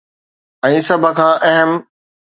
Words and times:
۽ 0.71 0.79
سڀ 0.87 1.03
کان 1.21 1.33
اهم. 1.51 1.71